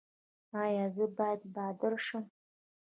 [0.63, 2.23] ایا زه باید بادار شم؟